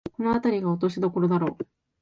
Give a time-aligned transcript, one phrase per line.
[0.17, 1.63] このあたりが落としどころだろう